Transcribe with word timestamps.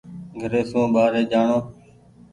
گھري 0.39 0.61
سون 0.69 0.85
ٻآري 0.93 1.21
جآڻو۔ 1.31 1.59